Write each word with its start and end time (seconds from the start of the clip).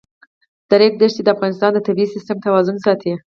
د 0.69 0.71
ریګ 0.81 0.93
دښتې 0.99 1.21
د 1.23 1.29
افغانستان 1.35 1.71
د 1.73 1.79
طبعي 1.87 2.05
سیسټم 2.13 2.37
توازن 2.45 2.77
ساتي. 2.85 3.11